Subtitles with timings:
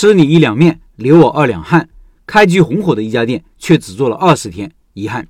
[0.00, 1.86] 吃你一两面，留我二两汗。
[2.26, 5.28] 开局红火的一家店，却只做了二十天，遗憾。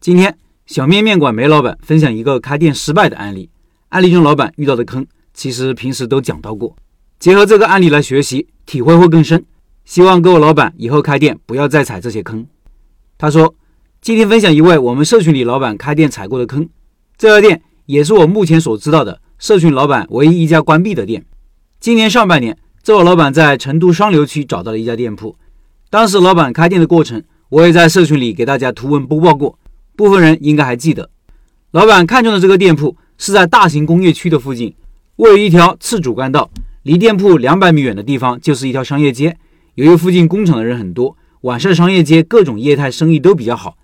[0.00, 0.34] 今天
[0.64, 3.50] 小面面馆梅老板分享一个开店失败的案例。
[3.90, 6.74] 案例中老板遇到的坑，其实平时都讲到过，
[7.18, 9.44] 结合这个案例来学习，体会会更深。
[9.84, 12.46] 希望各位老板以后开店不要再踩这些坑。
[13.18, 13.54] 他说
[14.00, 16.66] ：“今天分享一位我们社群里老板开店踩过的坑。
[17.18, 21.26] 这家店也是我目前所知道的社群老板唯一一家关闭的店。
[21.78, 22.56] 今年上半年，
[22.88, 25.36] 这位老板在成都双流区找到了一家店铺。
[25.90, 29.58] 当时老板开店的过程，我也在社群里给大家图文播报过，
[29.94, 31.10] 部分人应该还记得。
[31.72, 34.74] 老板看中的这个店铺是在大型工业区的附近，
[35.16, 36.48] 位于一条次主干道，
[36.84, 39.36] 离店铺两百米远的地方就是一条商业街。
[39.74, 43.76] 由于附近工厂的人很多。”晚上商业街各种业态生意都比较好，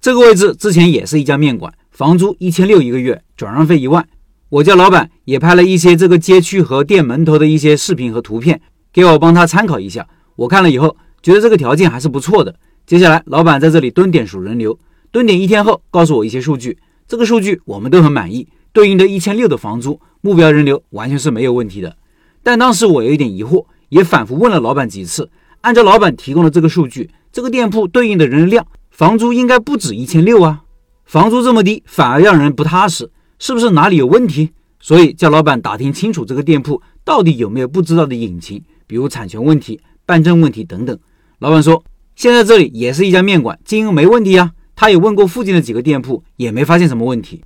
[0.00, 4.06] 这个位置之前也是一家面馆，房租一千六一个月，转让费一万。
[4.48, 8.60] 我叫老板也拍了一些这个街区和店门头的一些视频和图片，
[8.92, 10.06] 给我帮他参考一下。
[10.36, 12.54] 我看了以后觉得这个条件还是不错的。
[12.86, 14.78] 接下来老板在这里蹲点数人流，
[15.10, 21.96] 蹲点一天后告诉我一些数据，这个数据我们都很满意，对应的一千六的房租，目标人流完全是没有问题的。
[22.44, 25.28] 但当时我有一点疑惑，也反复问了老板几次。
[25.62, 30.62] 按照老板提供的这个数据，这个店铺对应的人流量，房租应该不止一千六啊！
[31.04, 34.50] 房租这么低，反而让人不踏实，是不是哪里有问题？
[34.78, 40.96] 所以叫老板打听清楚这个店铺到底有没有不知道的隐情，比如产权问题、办证问题等等。
[41.38, 41.82] 老板说，
[42.14, 44.52] 现在这里也是一家面馆，经营没问题呀。
[44.74, 47.42] 他也问过附近的几个店铺，也没发现什么问题。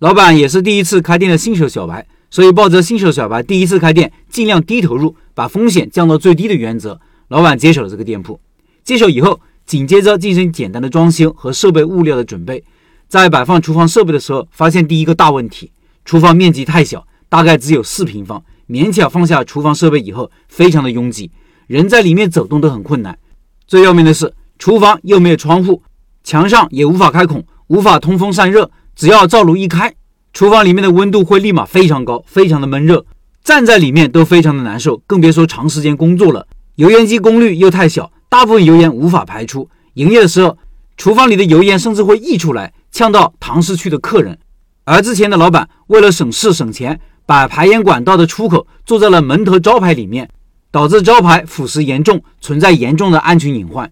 [0.00, 7.00] 老板也是第一次开店的新手小白，所以抱着新手小白第一次开店，尽量低投入，把风险降到最低的原则。
[7.28, 8.38] 老板接手了这个店铺，
[8.84, 12.62] 接手以后，紧接着进行简单的装修和设备物料的准备。
[13.08, 15.70] 在摆放厨房设备的时候，发现第一个大问题：
[16.04, 21.30] 厨房面积太小，大概只有四平方，勉强放下厨房设备以后，非常的拥挤，
[21.66, 23.18] 人在里面走动都很困难。
[23.66, 25.82] 最要命的是，厨房又没有窗户，
[26.22, 28.70] 墙上也无法开孔，无法通风散热。
[28.96, 29.94] 只要灶炉一开，
[30.32, 33.06] 厨房里面的温度会立马非常高，非常的闷热，
[33.42, 36.46] 站在里面都非常的难受，更别说长时间工作了。
[36.74, 39.70] 油烟机功率又太小，大部分油烟无法排出。
[39.94, 40.58] 营业的时候，
[40.96, 44.38] 厨房里的油烟甚至会溢出来，呛到堂食区的客人。
[44.84, 50.30] 而之前的老板为了省事省钱，把排烟管道的出口做在了门头招牌里面，
[50.70, 53.90] 导致招牌腐蚀严重，存在严重的安全隐患。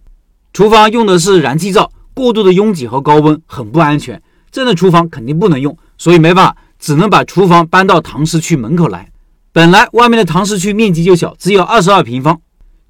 [0.53, 9.11] 厨房用的是燃气灶，过度的拥挤和高温很不安全，这样的厨房肯定不能用，所以没办法，只能把厨房搬到堂食区门口来。
[9.53, 12.41] 本来外面的堂食区面积就小，只有二十二平方。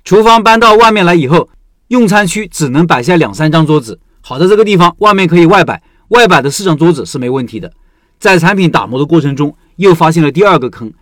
[0.04, 1.48] 厨房搬到外面来以后，
[1.88, 3.98] 用餐区只能摆下两三张桌子。
[4.20, 7.72] 好在这个地方外面可以外摆，外摆的四张桌子是没问题的。
[8.18, 10.92] 在产品打磨的过程中，又发现了第二个坑：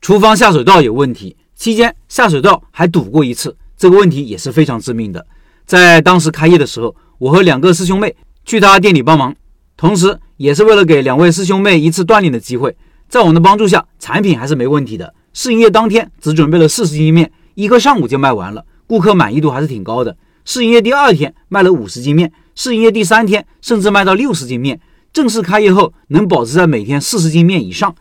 [0.00, 1.36] 厨房下水道有问题。
[1.56, 5.26] 期间下水道还堵过一次，这个问题也是非常致命的。
[5.66, 8.14] 在当时开业的时候，我和两个师兄妹
[8.44, 9.34] 去他店里帮忙，
[9.76, 12.76] 同时也是为了给两位师兄妹一次锻炼的机会。
[13.08, 15.12] 在我们的帮助下，产品还是没问题的。
[15.32, 17.32] 试营业当天只准备了四十斤面。
[17.54, 20.16] 一个上午就卖完了，顾客满意度还是挺高的。
[20.44, 22.32] 试营业第二天卖了五十斤面，
[22.62, 24.78] 试营业第三天甚至卖到六十斤面。
[25.14, 27.94] 正式开业后能保持在每天四十斤面以上，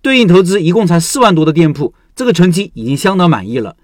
[0.00, 3.76] 对应投资一共才四万多的店铺，这个成绩已经相当满意了。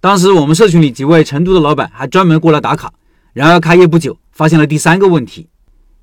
[0.00, 2.92] 当时我们社群里几位成都的老板还专门过来打卡。
[3.32, 5.48] 然而开业不久，发现了第三个问题。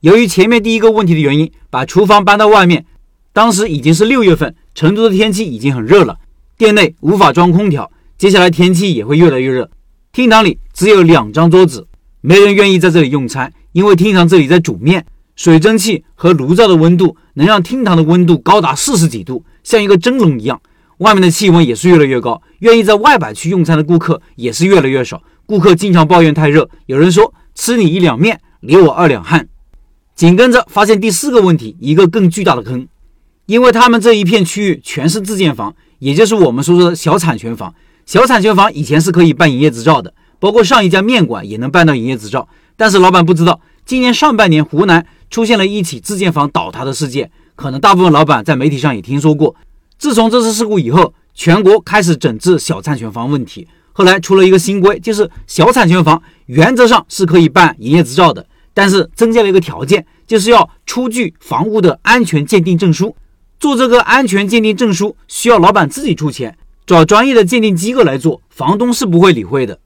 [0.02, 2.86] 由于前面第一个问题的原因，把厨房搬到外面，
[3.32, 6.18] 当时已经是六月份，成都的天气已经很热了，
[6.58, 7.90] 店内无法装空调。
[8.18, 9.72] 接下来天气也会越来越热，
[10.12, 11.88] 厅堂里只有两张桌子，
[12.20, 15.06] 没人愿意在这里用餐，因为厅堂这里在煮面，
[15.36, 20.62] 水蒸气和炉灶的温度能让厅堂的温度高达四十几度，像一个蒸笼一样。
[20.98, 29.48] 外面的气温也是越来越高，愿意在外摆区用餐的顾客也是越来越少，顾客经常抱怨太热，有人说吃你一两面，流我二两汗。
[30.16, 32.88] 紧跟着发现第四个问题，一个更巨大的坑，
[33.48, 37.74] 因为他们这一片区域全是自建房，也就是我们所说的小产权房。
[38.06, 42.48] 小产权房以前是可以办营业执照的，包括上一家面馆也能办到营业执照。
[42.82, 49.56] 但是老板不知道，今年上半年湖南出现了一起自建房倒塌的事件，可能大部分老板在媒体上也听说过。
[50.00, 53.68] 自从这次事故以后，全国开始整治小产权房问题。
[53.94, 58.44] 后来出了一个新规，就是小产权房原则上是可以办营业执照的，
[58.74, 63.16] 但是增加了一个条件，就是要出具房屋的安全鉴定证书。
[63.60, 66.58] 做这个安全鉴定证书需要老板自己出钱。
[66.88, 69.78] 找专业的鉴定机构来做，房东是不会理会的。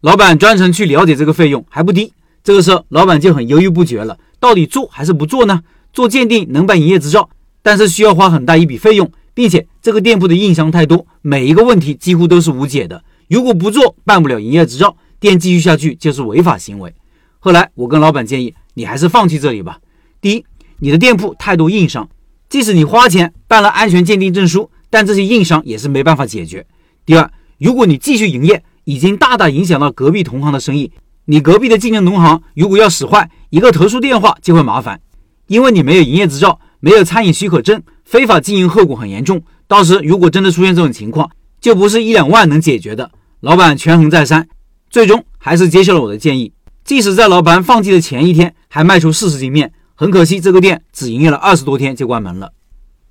[0.00, 2.10] 老板专程去了解这个费用还不低，
[2.42, 5.62] 这个时候老板就很犹豫不决了，到底做还是不做呢？
[5.92, 7.28] 做鉴定能办营业执照，
[7.62, 13.02] 但是需要花很大一笔费用，并且这个店铺的硬伤太多，每一个问题几乎都是无解的。
[13.28, 16.94] 如果不做，办不了营业执照，店继续下去就是违法行为。
[17.38, 19.78] 后来我跟老板建议，你还是放弃这里吧。
[20.20, 20.44] 第一，
[20.78, 22.08] 你的店铺太多硬伤，
[22.48, 26.66] 即使你花钱办了安全鉴定证书，但这些硬伤也是没办法解决。
[27.04, 30.92] 第二，如果你继续营业，已经大大影响到隔壁同行的生意，
[31.26, 35.00] 你隔壁的竞争同行如果要使坏，一个投诉电话就会麻烦，
[35.46, 39.42] 因为你没有营业执照，没有餐饮许可证，非法经营后果很严重。
[39.68, 41.30] 到时如果真的出现这种情况，
[41.60, 43.10] 就不是一两万能解决的。
[43.40, 44.48] 老板权衡再三，
[44.90, 46.52] 最终还是接受了我的建议。
[46.84, 52.52] 即使在老板放弃的前一天还卖出四十斤面，很可惜这个店只营业了二十多天就关门了。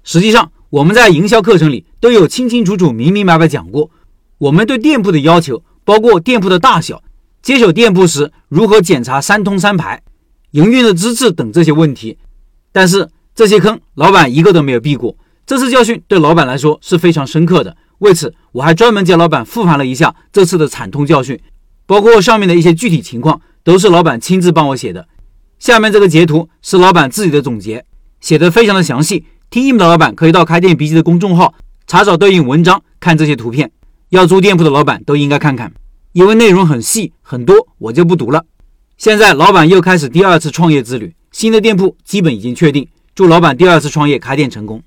[0.04, 3.90] 实际上，我们在营销课程里都有清清楚楚、明明白白讲过，
[4.40, 7.02] 我们对店铺的要求，包括店铺的大小、
[7.42, 10.02] 接手店铺时如何检查三通三排、
[10.52, 12.18] 营运的资质等这些问题。
[12.72, 15.16] 但是这些坑，老板一个都没有避过。
[15.46, 17.76] 这次教训对老板来说是非常深刻的。
[18.00, 21.40] 为此，我还专门叫老板复盘了一下这次的惨痛教训，
[21.86, 23.42] 包括上面的一些具体情况。
[23.62, 25.06] 都是老板亲自帮我写的。
[25.60, 27.86] 下面这个截图是老板自己的总结，
[28.22, 29.26] 写的非常的详细。
[29.50, 31.54] 听音频的老板可以到开店笔记的公众号
[31.86, 33.70] 查找对应文章，看这些图片。
[34.10, 35.72] 要租店铺的老板都应该看看，
[36.12, 38.46] 因为内容很细很多，我就不读了。
[38.98, 42.88] 现在老板又开始第二次创业之旅，新的店铺基本已经确定。
[43.14, 44.82] 祝老板第二次创业开店成功。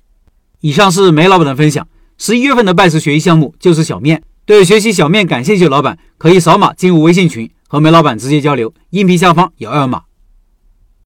[0.59, 1.87] 以上是梅老板的分享。
[2.17, 7.49] 十一月份的拜师学习项目就是小面，对学习小面感兴趣的老板可以扫码进入微信群。
[7.67, 10.03] 和梅老板直接交流，音频下方有二维码。